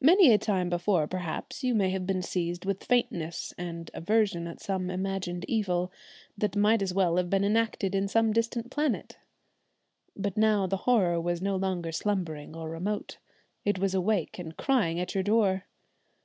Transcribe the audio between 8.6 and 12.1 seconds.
planet. But now the horror was no longer